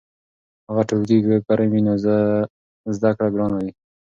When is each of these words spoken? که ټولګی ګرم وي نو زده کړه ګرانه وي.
که 0.77 0.81
ټولګی 0.89 1.17
ګرم 1.25 1.69
وي 1.71 1.81
نو 1.87 1.93
زده 2.95 3.09
کړه 3.17 3.27
ګرانه 3.33 3.57
وي. 3.63 3.71